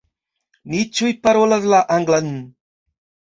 [0.71, 2.31] Ni ĉiuj parolas la anglan.